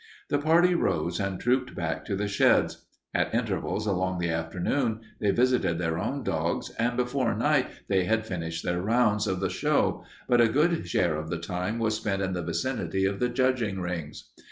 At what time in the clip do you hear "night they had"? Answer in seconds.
7.35-8.25